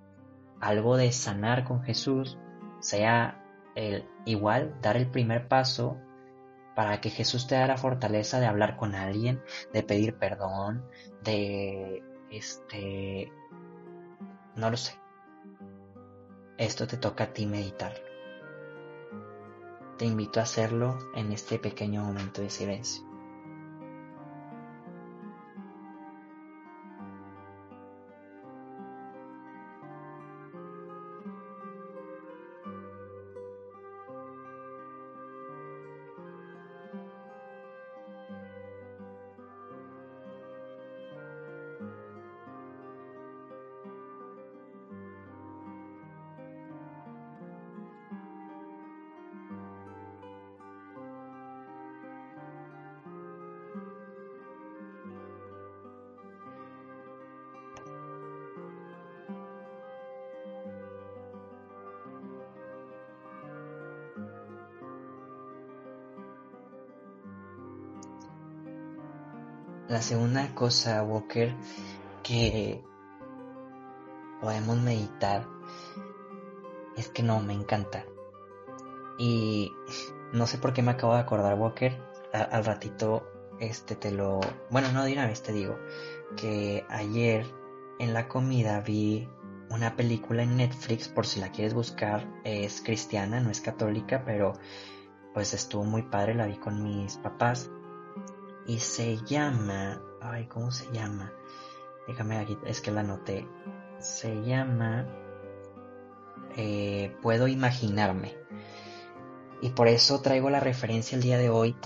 algo 0.62 0.97
de 0.97 1.11
sanar 1.11 1.64
con 1.64 1.83
Jesús 1.83 2.38
sea 2.78 3.45
el 3.75 4.09
igual 4.25 4.76
dar 4.81 4.97
el 4.97 5.11
primer 5.11 5.49
paso 5.49 5.99
para 6.76 7.00
que 7.00 7.11
Jesús 7.11 7.49
te 7.49 7.57
dé 7.57 7.66
la 7.66 7.76
fortaleza 7.76 8.38
de 8.38 8.47
hablar 8.47 8.76
con 8.76 8.95
alguien, 8.95 9.42
de 9.73 9.83
pedir 9.83 10.16
perdón, 10.16 10.87
de 11.23 12.02
este 12.31 13.31
no 14.54 14.71
lo 14.71 14.76
sé. 14.76 14.95
Esto 16.59 16.87
te 16.87 16.97
toca 16.97 17.25
a 17.25 17.33
ti 17.33 17.45
meditar. 17.45 17.95
Te 19.99 20.04
invito 20.04 20.38
a 20.38 20.45
hacerlo 20.45 20.97
en 21.16 21.33
este 21.33 21.59
pequeño 21.59 22.04
momento 22.04 22.40
de 22.40 22.50
silencio. 22.50 23.12
La 69.92 70.00
segunda 70.00 70.55
cosa, 70.55 71.02
Walker, 71.02 71.55
que 72.22 72.83
podemos 74.40 74.81
meditar 74.81 75.46
es 76.96 77.11
que 77.11 77.22
no, 77.22 77.40
me 77.40 77.52
encanta. 77.52 78.07
Y 79.18 79.70
no 80.33 80.46
sé 80.46 80.57
por 80.57 80.72
qué 80.72 80.81
me 80.81 80.92
acabo 80.92 81.12
de 81.12 81.20
acordar, 81.20 81.59
Walker. 81.59 81.92
al 82.33 82.64
ratito, 82.64 83.31
este 83.61 83.94
te 83.94 84.12
lo. 84.12 84.40
Bueno, 84.70 84.90
no 84.92 85.05
de 85.05 85.12
una 85.12 85.26
vez 85.26 85.42
te 85.42 85.52
digo 85.52 85.78
que 86.38 86.87
ayer 86.88 87.44
en 87.98 88.14
la 88.14 88.28
comida 88.28 88.81
vi 88.81 89.28
una 89.68 89.94
película 89.94 90.42
en 90.42 90.57
Netflix, 90.57 91.07
por 91.09 91.26
si 91.26 91.38
la 91.38 91.52
quieres 91.52 91.74
buscar, 91.74 92.26
es 92.44 92.81
cristiana, 92.81 93.40
no 93.40 93.50
es 93.50 93.61
católica, 93.61 94.22
pero 94.24 94.55
pues 95.35 95.52
estuvo 95.52 95.85
muy 95.85 96.00
padre, 96.00 96.35
la 96.35 96.46
vi 96.46 96.57
con 96.57 96.83
mis 96.83 97.18
papás 97.18 97.70
y 98.66 98.79
se 98.79 99.16
llama, 99.25 100.01
ay, 100.20 100.46
¿cómo 100.46 100.70
se 100.70 100.90
llama? 100.92 101.33
Déjame 102.07 102.38
aquí, 102.38 102.59
es 102.66 102.81
que 102.81 102.90
la 102.90 103.03
noté. 103.03 103.48
Se 103.98 104.42
llama 104.42 105.07
eh, 106.57 107.16
Puedo 107.22 107.48
imaginarme. 107.48 108.37
Y 109.61 109.70
por 109.70 109.88
eso 109.88 110.20
traigo 110.20 110.51
la 110.51 110.61
referencia 110.61 111.16
el 111.16 111.22
día 111.22 111.38
de 111.38 111.51
hoy 111.51 111.77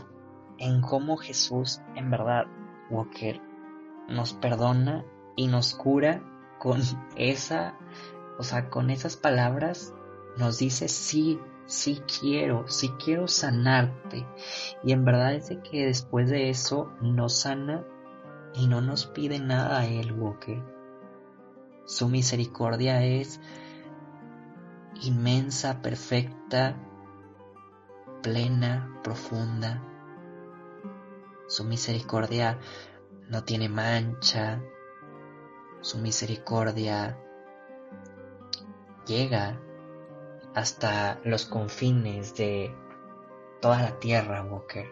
en 0.59 0.81
cómo 0.81 1.17
Jesús, 1.17 1.81
en 1.95 2.11
verdad, 2.11 2.47
Walker, 2.91 3.41
nos 4.09 4.33
perdona 4.33 5.05
y 5.37 5.49
nos 5.49 5.75
cura 5.75 6.23
con 6.59 6.81
esa, 7.17 7.77
o 8.39 8.43
sea, 8.43 8.71
con 8.71 8.91
esas 8.91 9.17
palabras, 9.17 9.93
nos 10.39 10.59
dice 10.59 10.89
sí, 10.89 11.39
sí 11.67 12.03
quiero, 12.21 12.69
sí 12.69 12.91
quiero 13.03 13.29
sanarte. 13.29 14.27
Y 14.85 14.93
en 14.93 15.05
verdad 15.05 15.35
es 15.35 15.49
de 15.49 15.61
que 15.61 15.87
después 15.87 16.31
de 16.31 16.51
eso 16.51 16.93
nos 17.01 17.41
sana 17.41 17.85
y 18.55 18.67
no 18.69 18.81
nos 18.81 19.07
pide 19.07 19.39
nada 19.39 19.81
a 19.81 19.87
Él, 19.87 20.13
Walker. 20.13 20.63
Su 21.85 22.09
misericordia 22.09 23.05
es 23.05 23.41
inmensa, 25.03 25.83
perfecta, 25.83 26.77
plena, 28.23 28.99
profunda. 29.03 29.83
Su 31.49 31.65
misericordia 31.65 32.59
no 33.29 33.45
tiene 33.45 33.69
mancha. 33.69 34.61
Su 35.81 35.99
misericordia 35.99 37.19
llega 39.07 39.61
hasta 40.57 41.21
los 41.23 41.45
confines 41.45 42.35
de 42.35 42.75
toda 43.61 43.83
la 43.83 43.99
tierra, 43.99 44.43
Walker. 44.43 44.91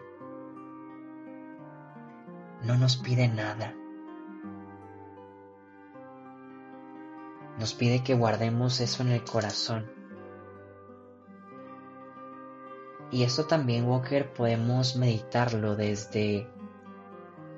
No 2.61 2.77
nos 2.77 2.97
pide 2.97 3.27
nada. 3.27 3.73
Nos 7.57 7.73
pide 7.73 8.03
que 8.03 8.13
guardemos 8.13 8.79
eso 8.79 9.01
en 9.01 9.09
el 9.09 9.23
corazón. 9.23 9.91
Y 13.09 13.23
eso 13.23 13.45
también, 13.45 13.85
Walker, 13.85 14.31
podemos 14.33 14.95
meditarlo 14.95 15.75
desde 15.75 16.47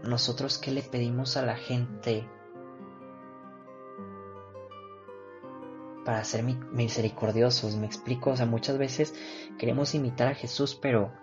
nosotros 0.04 0.58
que 0.58 0.72
le 0.72 0.82
pedimos 0.82 1.36
a 1.36 1.42
la 1.42 1.58
gente 1.58 2.26
para 6.08 6.24
ser 6.24 6.42
misericordiosos, 6.42 7.76
me 7.76 7.86
explico, 7.86 8.30
o 8.30 8.38
sea, 8.38 8.46
muchas 8.46 8.78
veces 8.78 9.14
queremos 9.60 9.94
imitar 9.94 10.30
a 10.30 10.36
Jesús, 10.36 10.74
pero 10.74 11.14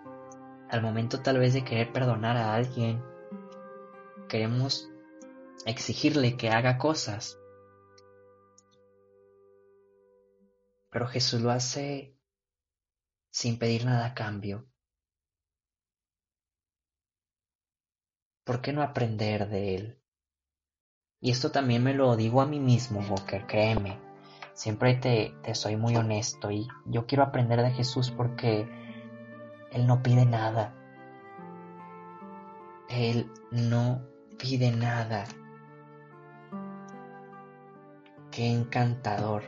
al 0.69 0.83
momento 0.83 1.23
tal 1.23 1.39
vez 1.39 1.55
de 1.55 1.63
querer 1.63 1.91
perdonar 1.91 2.37
a 2.37 2.53
alguien, 2.53 3.03
queremos 4.29 4.87
exigirle 5.65 6.37
que 6.37 6.51
haga 6.51 6.77
cosas. 6.77 7.39
Pero 10.91 11.07
Jesús 11.07 11.41
lo 11.41 11.49
hace 11.49 12.15
sin 13.31 13.57
pedir 13.57 13.85
nada 13.85 14.05
a 14.05 14.13
cambio. 14.13 14.69
¿Por 18.43 18.61
qué 18.61 18.71
no 18.71 18.83
aprender 18.83 19.49
de 19.49 19.75
Él? 19.77 20.01
Y 21.21 21.31
esto 21.31 21.49
también 21.49 21.83
me 21.83 21.95
lo 21.95 22.15
digo 22.15 22.39
a 22.39 22.45
mí 22.45 22.59
mismo, 22.59 22.99
Walker, 22.99 23.47
créeme 23.47 24.04
siempre 24.55 24.95
te, 24.95 25.35
te 25.43 25.53
soy 25.53 25.75
muy 25.75 25.95
honesto 25.95 26.49
y 26.49 26.67
yo 26.85 27.05
quiero 27.05 27.23
aprender 27.23 27.61
de 27.61 27.71
Jesús 27.71 28.09
porque 28.09 28.67
Él 29.71 29.85
no 29.85 30.01
pide 30.01 30.25
nada. 30.25 30.73
Él 32.89 33.29
no 33.51 34.01
pide 34.39 34.71
nada. 34.71 35.25
Qué 38.31 38.49
encantador. 38.49 39.43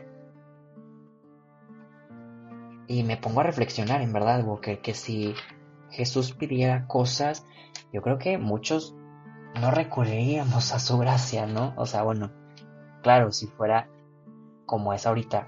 Y 2.88 3.04
me 3.04 3.17
pongo 3.17 3.41
a 3.41 3.43
reflexionar, 3.43 4.02
en 4.02 4.13
verdad, 4.13 4.46
Walker, 4.46 4.82
que 4.82 4.93
si 4.93 5.34
Jesús 5.89 6.34
pidiera 6.34 6.88
cosas, 6.88 7.46
yo 7.91 8.02
creo 8.02 8.17
que 8.17 8.38
muchos 8.38 8.96
no 9.60 9.72
recurriríamos 9.72 10.74
a 10.74 10.80
su 10.80 10.98
gracia, 10.98 11.46
¿no? 11.46 11.74
O 11.78 11.86
sea, 11.86 12.04
bueno, 12.04 12.32
claro, 13.02 13.32
si 13.32 13.48
fuera 13.48 13.89
como 14.68 14.94
es 14.94 15.08
ahorita 15.08 15.48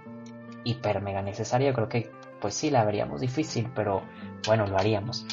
hiper 0.63 1.01
mega 1.01 1.21
necesario, 1.21 1.73
creo 1.73 1.89
que 1.89 2.11
pues 2.41 2.55
sí 2.55 2.71
la 2.71 2.83
veríamos 2.85 3.21
difícil, 3.21 3.69
pero 3.75 4.01
bueno, 4.47 4.65
lo 4.65 4.77
haríamos. 4.77 5.25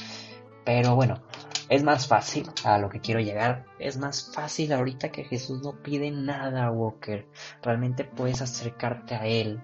Pero 0.64 0.94
bueno, 0.94 1.22
Es 1.68 1.82
más 1.82 2.06
fácil, 2.06 2.48
a 2.64 2.78
lo 2.78 2.88
que 2.88 3.00
quiero 3.00 3.20
llegar, 3.20 3.64
es 3.80 3.96
más 3.98 4.32
fácil 4.32 4.72
ahorita 4.72 5.10
que 5.10 5.24
Jesús 5.24 5.62
no 5.62 5.82
pide 5.82 6.12
nada, 6.12 6.70
Walker. 6.70 7.26
Realmente 7.60 8.04
puedes 8.04 8.40
acercarte 8.40 9.16
a 9.16 9.26
Él 9.26 9.60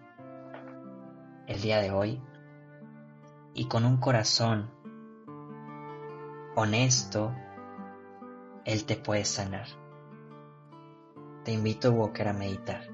el 1.47 1.61
día 1.61 1.81
de 1.81 1.93
hoy 1.93 2.21
y 3.55 3.67
con 3.67 3.85
un 3.85 3.99
corazón 3.99 4.71
honesto, 6.57 7.33
Él 8.65 8.85
te 8.85 8.97
puede 8.97 9.25
sanar. 9.25 9.67
Te 11.45 11.53
invito, 11.53 11.93
Walker, 11.93 12.29
a 12.29 12.33
meditar. 12.33 12.92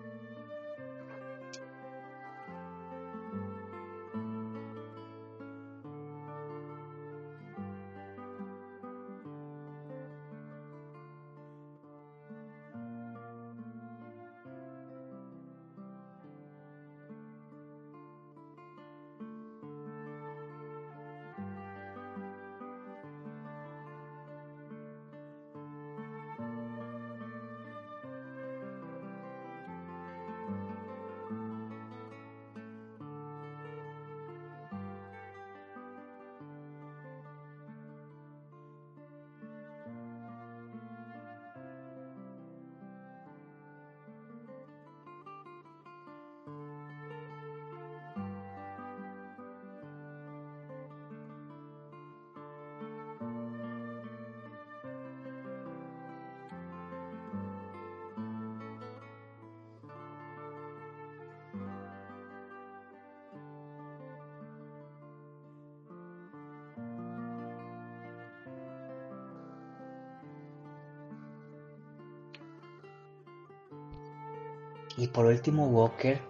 Y 74.98 75.06
por 75.06 75.26
último, 75.26 75.68
Walker, 75.68 76.20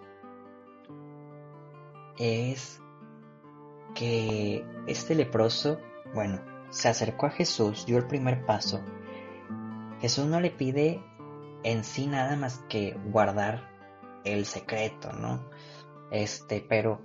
es 2.19 2.83
que 3.95 4.63
este 4.87 5.15
leproso, 5.15 5.79
bueno, 6.13 6.43
se 6.69 6.89
acercó 6.89 7.27
a 7.27 7.31
Jesús, 7.31 7.87
dio 7.87 7.97
el 7.97 8.07
primer 8.07 8.45
paso. 8.45 8.83
Jesús 10.01 10.27
no 10.27 10.39
le 10.39 10.51
pide 10.51 11.03
en 11.65 11.83
sí 11.83 12.07
nada 12.07 12.37
más 12.37 12.63
que 12.69 12.95
guardar 13.07 13.71
el 14.25 14.45
secreto, 14.45 15.15
¿no? 15.15 15.49
Este, 16.11 16.65
pero 16.69 17.01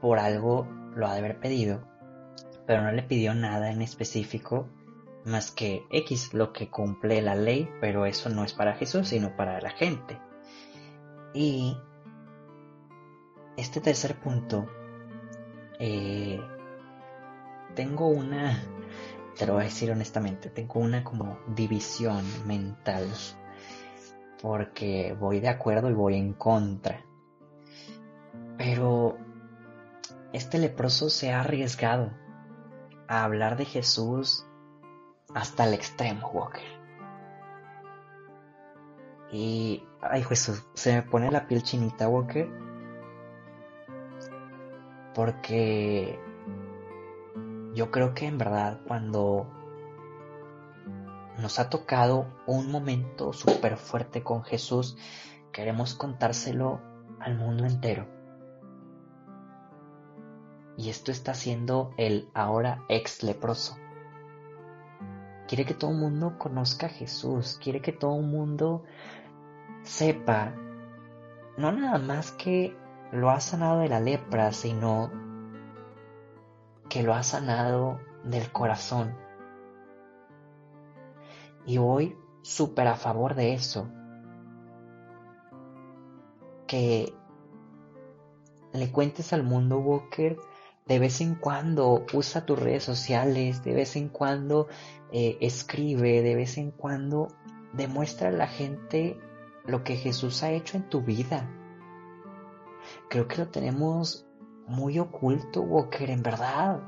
por 0.00 0.18
algo 0.18 0.66
lo 0.96 1.06
ha 1.06 1.12
de 1.12 1.18
haber 1.18 1.38
pedido, 1.38 1.86
pero 2.66 2.80
no 2.80 2.92
le 2.92 3.02
pidió 3.02 3.34
nada 3.34 3.70
en 3.70 3.82
específico 3.82 4.68
más 5.26 5.50
que 5.50 5.84
X, 5.90 6.32
lo 6.32 6.54
que 6.54 6.70
cumple 6.70 7.20
la 7.20 7.34
ley, 7.34 7.68
pero 7.78 8.06
eso 8.06 8.30
no 8.30 8.42
es 8.42 8.54
para 8.54 8.74
Jesús, 8.74 9.08
sino 9.08 9.36
para 9.36 9.60
la 9.60 9.70
gente. 9.70 10.18
Y 11.34 11.76
este 13.56 13.80
tercer 13.80 14.16
punto, 14.16 14.66
eh, 15.78 16.40
tengo 17.74 18.08
una, 18.08 18.62
te 19.38 19.46
lo 19.46 19.54
voy 19.54 19.62
a 19.62 19.64
decir 19.64 19.90
honestamente, 19.90 20.50
tengo 20.50 20.80
una 20.80 21.02
como 21.02 21.38
división 21.48 22.24
mental, 22.46 23.08
porque 24.40 25.16
voy 25.18 25.40
de 25.40 25.48
acuerdo 25.48 25.90
y 25.90 25.94
voy 25.94 26.16
en 26.16 26.34
contra. 26.34 27.04
Pero 28.58 29.16
este 30.32 30.58
leproso 30.58 31.08
se 31.10 31.32
ha 31.32 31.40
arriesgado 31.40 32.10
a 33.08 33.24
hablar 33.24 33.56
de 33.56 33.64
Jesús 33.64 34.46
hasta 35.34 35.64
el 35.66 35.74
extremo, 35.74 36.28
Walker. 36.28 36.62
Y, 39.30 39.82
ay 40.02 40.22
Jesús, 40.24 40.64
se 40.74 40.94
me 40.94 41.02
pone 41.02 41.30
la 41.30 41.46
piel 41.46 41.62
chinita, 41.62 42.08
Walker. 42.08 42.50
Porque 45.14 46.18
yo 47.74 47.90
creo 47.90 48.12
que 48.14 48.26
en 48.26 48.38
verdad 48.38 48.80
cuando 48.86 49.46
nos 51.40 51.58
ha 51.58 51.70
tocado 51.70 52.26
un 52.46 52.70
momento 52.70 53.32
súper 53.32 53.76
fuerte 53.76 54.22
con 54.22 54.42
Jesús, 54.42 54.96
queremos 55.52 55.94
contárselo 55.94 56.80
al 57.20 57.36
mundo 57.36 57.64
entero. 57.64 58.06
Y 60.76 60.88
esto 60.88 61.12
está 61.12 61.34
siendo 61.34 61.92
el 61.96 62.30
ahora 62.34 62.84
ex 62.88 63.22
leproso. 63.22 63.76
Quiere 65.46 65.64
que 65.64 65.74
todo 65.74 65.90
el 65.90 65.98
mundo 65.98 66.38
conozca 66.38 66.86
a 66.86 66.90
Jesús, 66.90 67.58
quiere 67.62 67.82
que 67.82 67.92
todo 67.92 68.16
el 68.16 68.26
mundo 68.26 68.84
sepa 69.82 70.54
no 71.56 71.72
nada 71.72 71.98
más 71.98 72.32
que 72.32 72.76
lo 73.12 73.30
ha 73.30 73.40
sanado 73.40 73.80
de 73.80 73.88
la 73.88 74.00
lepra, 74.00 74.52
sino 74.52 75.10
que 76.88 77.02
lo 77.02 77.14
ha 77.14 77.22
sanado 77.22 78.00
del 78.24 78.50
corazón. 78.50 79.14
Y 81.66 81.78
voy 81.78 82.16
súper 82.42 82.88
a 82.88 82.96
favor 82.96 83.34
de 83.34 83.52
eso. 83.52 83.88
Que 86.66 87.14
le 88.72 88.90
cuentes 88.90 89.32
al 89.32 89.42
mundo, 89.42 89.78
Walker, 89.78 90.38
de 90.86 90.98
vez 90.98 91.20
en 91.20 91.34
cuando 91.34 92.06
usa 92.14 92.46
tus 92.46 92.58
redes 92.58 92.82
sociales, 92.82 93.62
de 93.62 93.74
vez 93.74 93.94
en 93.96 94.08
cuando 94.08 94.68
eh, 95.12 95.36
escribe, 95.40 96.22
de 96.22 96.34
vez 96.34 96.56
en 96.56 96.70
cuando 96.70 97.28
demuestra 97.74 98.28
a 98.28 98.32
la 98.32 98.48
gente 98.48 99.20
lo 99.66 99.84
que 99.84 99.96
Jesús 99.96 100.42
ha 100.42 100.50
hecho 100.50 100.76
en 100.76 100.88
tu 100.88 101.02
vida. 101.02 101.48
Creo 103.08 103.28
que 103.28 103.38
lo 103.38 103.48
tenemos 103.48 104.26
muy 104.66 104.98
oculto, 104.98 105.62
Walker, 105.62 106.10
en 106.10 106.22
verdad. 106.22 106.80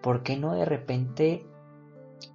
¿Por 0.00 0.22
qué 0.22 0.36
no 0.36 0.54
de 0.54 0.64
repente 0.64 1.46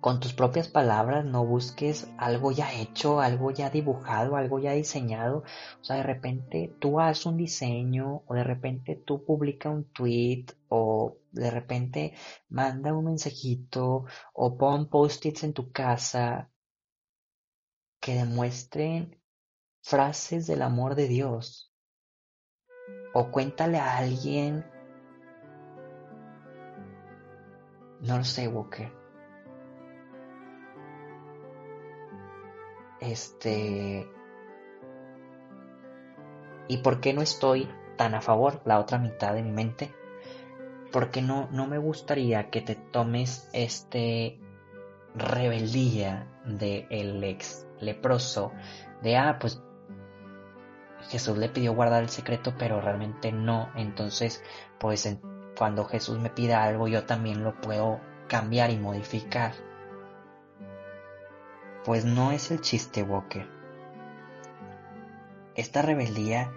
con 0.02 0.20
tus 0.20 0.34
propias 0.34 0.68
palabras 0.68 1.26
no 1.26 1.46
busques 1.46 2.08
algo 2.18 2.52
ya 2.52 2.74
hecho, 2.74 3.22
algo 3.22 3.52
ya 3.52 3.70
dibujado, 3.70 4.36
algo 4.36 4.60
ya 4.60 4.74
diseñado? 4.74 5.44
O 5.82 5.84
sea, 5.84 5.98
de 5.98 6.04
repente 6.04 6.76
tú 6.80 7.00
haces 7.00 7.26
un 7.26 7.38
diseño 7.38 8.24
o 8.28 8.34
de 8.34 8.44
repente 8.44 8.96
tú 8.96 9.24
publica 9.24 9.70
un 9.70 9.86
tweet 9.86 10.46
o 10.68 11.18
de 11.32 11.50
repente 11.52 12.14
manda 12.50 12.94
un 12.94 13.06
mensajito 13.06 14.06
o 14.34 14.58
pon 14.58 14.90
post-its 14.90 15.44
en 15.44 15.54
tu 15.54 15.72
casa 15.72 16.50
que 18.00 18.16
demuestren 18.16 19.19
frases 19.82 20.48
del 20.48 20.62
amor 20.62 20.96
de 20.96 21.08
Dios. 21.08 21.74
O 23.14 23.32
cuéntale 23.32 23.78
a 23.78 23.98
alguien. 23.98 24.66
No 28.02 28.18
lo 28.18 28.24
sé, 28.24 28.48
Walker. 28.48 28.92
Este... 33.00 34.10
¿Y 36.68 36.78
por 36.78 37.02
qué 37.02 37.14
no 37.14 37.22
estoy 37.22 37.68
tan 37.98 38.14
a 38.14 38.22
favor, 38.22 38.62
la 38.66 38.80
otra 38.80 39.00
mitad 39.00 39.34
de 39.34 39.42
mi 39.42 39.52
mente? 39.52 39.92
Porque 40.92 41.22
no, 41.22 41.50
no 41.52 41.68
me 41.68 41.80
gustaría 41.80 42.50
que 42.52 42.62
te 42.62 42.76
tomes 42.76 43.50
este 43.54 44.40
rebeldía 45.16 46.28
de 46.46 46.88
el 46.90 47.24
ex 47.24 47.68
leproso 47.80 48.52
de 49.02 49.18
ah 49.18 49.38
pues 49.40 49.62
Jesús 51.08 51.38
le 51.38 51.50
pidió 51.50 51.74
guardar 51.74 52.04
el 52.04 52.10
secreto, 52.10 52.54
pero 52.58 52.82
realmente 52.82 53.32
no. 53.32 53.70
Entonces, 53.76 54.44
pues 54.80 55.18
cuando 55.58 55.86
Jesús 55.86 56.20
me 56.20 56.30
pida 56.30 56.64
algo, 56.64 56.88
yo 56.88 57.06
también 57.06 57.44
lo 57.44 57.60
puedo 57.60 58.00
cambiar 58.28 58.70
y 58.70 58.78
modificar. 58.78 59.54
Pues 61.86 62.06
no 62.06 62.32
es 62.32 62.52
el 62.52 62.62
chiste, 62.62 63.04
Walker. 63.04 63.48
Esta 65.56 65.82
rebeldía 65.82 66.52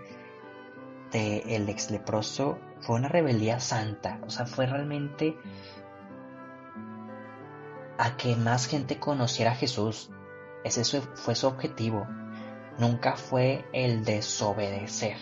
de 1.10 1.42
ex 1.46 1.90
leproso 1.90 2.58
fue 2.80 2.96
una 2.96 3.08
rebeldía 3.08 3.60
santa, 3.60 4.18
o 4.26 4.30
sea, 4.30 4.46
fue 4.46 4.66
realmente 4.66 5.36
a 7.98 8.16
que 8.16 8.36
más 8.36 8.66
gente 8.66 8.98
conociera 8.98 9.52
a 9.52 9.56
Jesús. 9.56 10.10
Ese 10.64 10.84
fue 11.00 11.34
su 11.34 11.46
objetivo. 11.46 12.06
Nunca 12.78 13.16
fue 13.16 13.64
el 13.72 14.04
desobedecer 14.04 15.16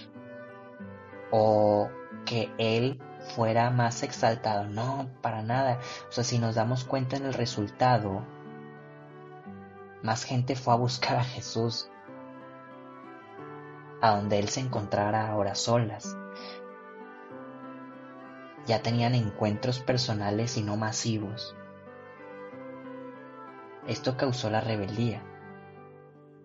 o 1.31 1.89
que 2.25 2.51
Él 2.59 3.01
fuera 3.35 3.71
más 3.71 4.03
exaltado. 4.03 4.65
No, 4.65 5.11
para 5.21 5.43
nada. 5.43 5.79
O 6.09 6.13
sea, 6.13 6.25
si 6.25 6.39
nos 6.39 6.55
damos 6.55 6.85
cuenta 6.85 7.17
en 7.17 7.27
el 7.27 7.35
resultado, 7.35 8.25
más 10.03 10.25
gente 10.25 10.57
fue 10.57 10.75
a 10.75 10.77
buscar 10.77 11.17
a 11.17 11.25
Jesús 11.25 11.91
a 14.01 14.17
donde 14.17 14.39
Él 14.39 14.49
se 14.49 14.61
encontrara 14.61 15.29
ahora 15.29 15.55
solas. 15.55 16.17
Ya 18.67 18.83
tenían 18.83 19.15
encuentros 19.15 19.81
personales 19.81 20.57
y 20.57 20.63
no 20.63 20.77
masivos. 20.77 21.55
Esto 23.87 24.17
causó 24.17 24.51
la 24.51 24.61
rebeldía. 24.61 25.23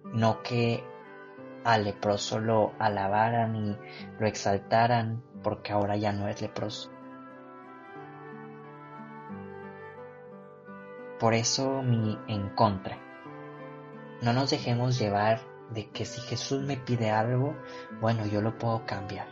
No 0.06 0.42
que 0.44 0.84
al 1.66 1.84
leproso 1.84 2.40
lo 2.40 2.74
alabaran 2.78 3.56
y 3.56 3.78
lo 4.20 4.28
exaltaran 4.28 5.24
porque 5.42 5.74
ahora 5.74 5.98
ya 5.98 6.14
no 6.14 6.28
es 6.28 6.40
leproso. 6.40 6.92
Por 11.20 11.34
eso 11.34 11.82
mi 11.82 12.20
en 12.28 12.50
contra. 12.50 13.00
No 14.22 14.32
nos 14.32 14.52
dejemos 14.52 15.00
llevar 15.00 15.42
de 15.72 15.90
que 15.90 16.06
si 16.06 16.22
Jesús 16.22 16.62
me 16.62 16.78
pide 16.78 17.10
algo, 17.10 17.56
bueno, 18.00 18.28
yo 18.28 18.42
lo 18.42 18.58
puedo 18.60 18.86
cambiar. 18.86 19.28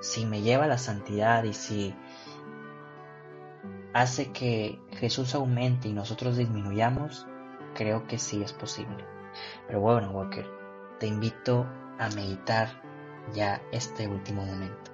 Si 0.00 0.26
me 0.26 0.42
lleva 0.42 0.64
a 0.64 0.68
la 0.68 0.78
santidad 0.78 1.44
y 1.44 1.52
si 1.52 1.94
hace 3.94 4.32
que 4.32 4.80
Jesús 4.94 5.36
aumente 5.36 5.86
y 5.86 5.92
nosotros 5.92 6.36
disminuyamos, 6.36 7.28
creo 7.74 8.08
que 8.08 8.18
sí 8.18 8.42
es 8.42 8.52
posible. 8.52 9.21
Pero 9.66 9.80
bueno, 9.80 10.10
Walker, 10.10 10.46
te 10.98 11.06
invito 11.06 11.66
a 11.98 12.08
meditar 12.10 12.68
ya 13.32 13.60
este 13.72 14.06
último 14.08 14.44
momento. 14.44 14.91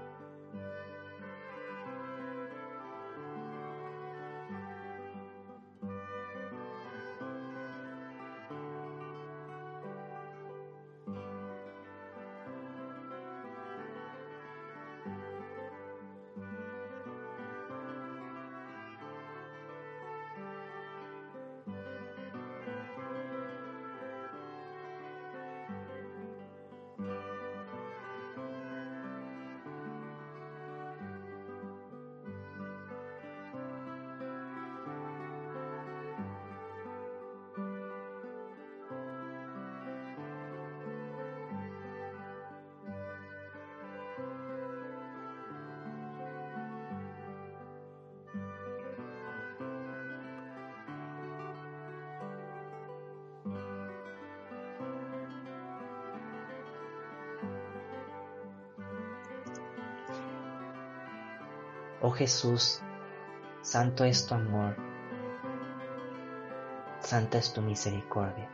Oh 62.01 62.13
Jesús, 62.13 62.81
santo 63.61 64.05
es 64.05 64.25
tu 64.25 64.35
amor, 64.35 64.77
santa 67.01 67.39
es 67.39 67.53
tu 67.53 67.61
misericordia. 67.61 68.49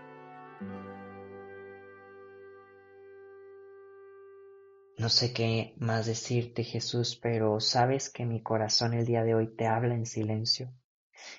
No 4.97 5.11
sé 5.11 5.35
qué 5.35 5.75
más 5.77 6.07
decirte, 6.07 6.65
Jesús, 6.65 7.19
pero 7.21 7.61
sabes 7.61 8.09
que 8.09 8.25
mi 8.25 8.43
corazón 8.43 8.95
el 8.95 9.05
día 9.05 9.23
de 9.25 9.35
hoy 9.35 9.49
te 9.55 9.67
habla 9.67 9.95
en 9.95 10.07
silencio 10.07 10.73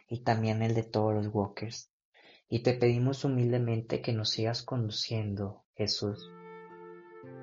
y 0.07 0.19
también 0.19 0.61
el 0.61 0.75
de 0.75 0.83
todos 0.83 1.15
los 1.15 1.33
walkers. 1.33 1.89
Y 2.47 2.61
te 2.61 2.75
pedimos 2.75 3.25
humildemente 3.25 4.03
que 4.03 4.13
nos 4.13 4.29
sigas 4.29 4.61
conduciendo, 4.61 5.65
Jesús, 5.73 6.29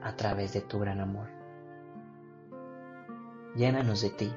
a 0.04 0.14
través 0.14 0.52
de 0.52 0.60
tu 0.60 0.78
gran 0.78 1.00
amor. 1.00 1.28
Llénanos 3.56 4.02
de 4.02 4.10
ti 4.10 4.32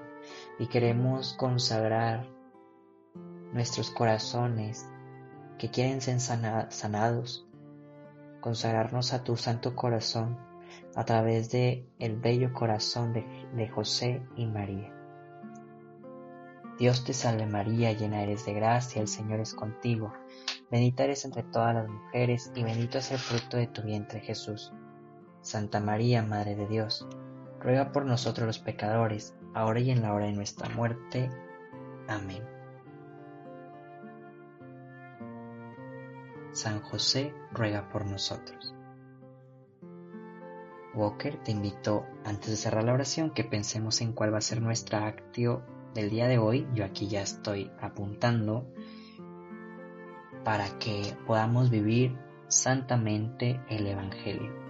y 0.59 0.67
queremos 0.67 1.33
consagrar 1.33 2.27
nuestros 3.53 3.89
corazones 3.91 4.89
que 5.57 5.69
quieren 5.69 6.01
ser 6.01 6.19
sanados, 6.19 7.47
consagrarnos 8.41 9.13
a 9.13 9.23
tu 9.23 9.37
santo 9.37 9.75
corazón 9.75 10.37
a 10.95 11.05
través 11.05 11.51
de 11.51 11.87
el 11.99 12.17
bello 12.17 12.53
corazón 12.53 13.13
de, 13.13 13.25
de 13.53 13.67
José 13.69 14.21
y 14.35 14.45
María. 14.45 14.91
Dios 16.77 17.05
te 17.05 17.13
salve 17.13 17.45
María, 17.45 17.93
llena 17.93 18.21
eres 18.21 18.45
de 18.45 18.53
gracia, 18.53 19.01
el 19.01 19.07
Señor 19.07 19.39
es 19.39 19.53
contigo, 19.53 20.11
bendita 20.69 21.05
eres 21.05 21.23
entre 21.23 21.43
todas 21.43 21.73
las 21.73 21.87
mujeres 21.87 22.51
y 22.53 22.63
bendito 22.63 22.97
es 22.97 23.11
el 23.11 23.17
fruto 23.17 23.55
de 23.55 23.67
tu 23.67 23.81
vientre 23.81 24.19
Jesús. 24.19 24.73
Santa 25.41 25.79
María, 25.79 26.21
Madre 26.21 26.55
de 26.55 26.67
Dios, 26.67 27.07
ruega 27.61 27.91
por 27.93 28.05
nosotros 28.05 28.47
los 28.47 28.59
pecadores, 28.59 29.35
ahora 29.55 29.79
y 29.79 29.89
en 29.89 30.03
la 30.03 30.13
hora 30.13 30.25
de 30.25 30.33
nuestra 30.33 30.69
muerte. 30.69 31.31
Amén. 32.07 32.43
San 36.51 36.81
José 36.81 37.33
ruega 37.51 37.89
por 37.89 38.05
nosotros. 38.05 38.75
Walker, 40.93 41.37
te 41.43 41.51
invito, 41.51 42.05
antes 42.23 42.51
de 42.51 42.55
cerrar 42.55 42.83
la 42.83 42.93
oración, 42.93 43.31
que 43.31 43.43
pensemos 43.43 43.99
en 44.01 44.13
cuál 44.13 44.33
va 44.33 44.37
a 44.37 44.41
ser 44.41 44.61
nuestra 44.61 45.07
actio 45.07 45.63
del 45.93 46.09
día 46.09 46.27
de 46.27 46.37
hoy. 46.37 46.67
Yo 46.73 46.85
aquí 46.85 47.07
ya 47.07 47.21
estoy 47.21 47.71
apuntando 47.81 48.71
para 50.45 50.77
que 50.79 51.17
podamos 51.25 51.69
vivir 51.69 52.17
santamente 52.47 53.59
el 53.69 53.87
Evangelio. 53.87 54.64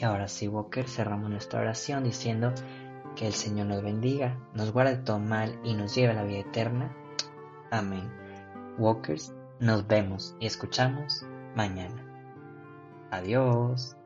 Y 0.00 0.04
ahora 0.04 0.28
sí, 0.28 0.48
Walker, 0.48 0.88
cerramos 0.88 1.28
nuestra 1.30 1.60
oración 1.60 2.04
diciendo 2.04 2.54
que 3.16 3.26
el 3.26 3.34
Señor 3.34 3.66
nos 3.66 3.82
bendiga, 3.82 4.38
nos 4.54 4.72
guarde 4.72 4.96
todo 4.96 5.18
mal 5.18 5.60
y 5.62 5.74
nos 5.74 5.94
lleve 5.94 6.12
a 6.12 6.14
la 6.14 6.24
vida 6.24 6.38
eterna. 6.38 6.96
Amén. 7.70 8.10
Walkers, 8.78 9.34
nos 9.58 9.86
vemos 9.86 10.34
y 10.40 10.46
escuchamos 10.46 11.26
mañana. 11.54 12.02
Adiós. 13.10 13.99